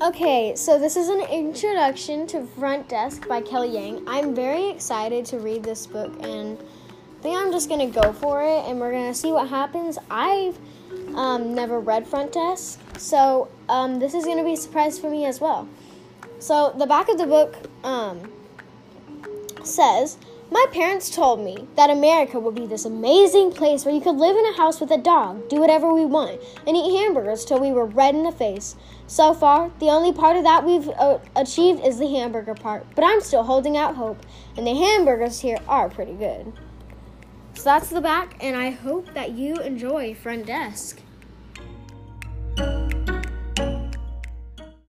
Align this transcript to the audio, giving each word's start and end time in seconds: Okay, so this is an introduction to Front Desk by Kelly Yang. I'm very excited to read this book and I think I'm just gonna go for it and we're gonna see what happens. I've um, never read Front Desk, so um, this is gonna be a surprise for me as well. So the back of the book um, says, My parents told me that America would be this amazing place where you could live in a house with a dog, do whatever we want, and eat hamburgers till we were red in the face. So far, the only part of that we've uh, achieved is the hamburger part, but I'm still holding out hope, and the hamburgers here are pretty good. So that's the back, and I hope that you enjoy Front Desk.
Okay, 0.00 0.54
so 0.54 0.78
this 0.78 0.96
is 0.96 1.08
an 1.08 1.22
introduction 1.22 2.24
to 2.28 2.46
Front 2.46 2.88
Desk 2.88 3.26
by 3.26 3.40
Kelly 3.40 3.70
Yang. 3.70 4.04
I'm 4.06 4.32
very 4.32 4.70
excited 4.70 5.26
to 5.26 5.40
read 5.40 5.64
this 5.64 5.88
book 5.88 6.12
and 6.22 6.56
I 6.56 7.22
think 7.22 7.36
I'm 7.36 7.50
just 7.50 7.68
gonna 7.68 7.90
go 7.90 8.12
for 8.12 8.40
it 8.40 8.64
and 8.68 8.78
we're 8.78 8.92
gonna 8.92 9.12
see 9.12 9.32
what 9.32 9.48
happens. 9.48 9.98
I've 10.08 10.56
um, 11.16 11.52
never 11.52 11.80
read 11.80 12.06
Front 12.06 12.34
Desk, 12.34 12.78
so 12.96 13.48
um, 13.68 13.98
this 13.98 14.14
is 14.14 14.24
gonna 14.24 14.44
be 14.44 14.52
a 14.52 14.56
surprise 14.56 15.00
for 15.00 15.10
me 15.10 15.24
as 15.24 15.40
well. 15.40 15.68
So 16.38 16.72
the 16.78 16.86
back 16.86 17.08
of 17.08 17.18
the 17.18 17.26
book 17.26 17.56
um, 17.82 18.30
says, 19.64 20.16
My 20.50 20.64
parents 20.72 21.10
told 21.10 21.40
me 21.40 21.68
that 21.76 21.90
America 21.90 22.40
would 22.40 22.54
be 22.54 22.66
this 22.66 22.86
amazing 22.86 23.52
place 23.52 23.84
where 23.84 23.94
you 23.94 24.00
could 24.00 24.16
live 24.16 24.34
in 24.34 24.46
a 24.46 24.56
house 24.56 24.80
with 24.80 24.90
a 24.90 24.96
dog, 24.96 25.46
do 25.50 25.60
whatever 25.60 25.92
we 25.92 26.06
want, 26.06 26.40
and 26.66 26.74
eat 26.74 26.98
hamburgers 26.98 27.44
till 27.44 27.60
we 27.60 27.70
were 27.70 27.84
red 27.84 28.14
in 28.14 28.22
the 28.22 28.32
face. 28.32 28.74
So 29.06 29.34
far, 29.34 29.70
the 29.78 29.90
only 29.90 30.10
part 30.10 30.38
of 30.38 30.44
that 30.44 30.64
we've 30.64 30.88
uh, 30.88 31.18
achieved 31.36 31.84
is 31.84 31.98
the 31.98 32.08
hamburger 32.08 32.54
part, 32.54 32.86
but 32.94 33.04
I'm 33.04 33.20
still 33.20 33.42
holding 33.42 33.76
out 33.76 33.96
hope, 33.96 34.24
and 34.56 34.66
the 34.66 34.74
hamburgers 34.74 35.40
here 35.40 35.58
are 35.68 35.90
pretty 35.90 36.14
good. 36.14 36.50
So 37.52 37.64
that's 37.64 37.90
the 37.90 38.00
back, 38.00 38.42
and 38.42 38.56
I 38.56 38.70
hope 38.70 39.12
that 39.12 39.32
you 39.32 39.56
enjoy 39.56 40.14
Front 40.14 40.46
Desk. 40.46 40.98